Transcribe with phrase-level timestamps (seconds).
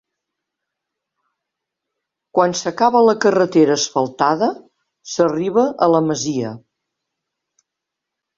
[2.37, 4.49] Quan s'acaba la carretera asfaltada,
[5.13, 6.57] s'arriba a la masia.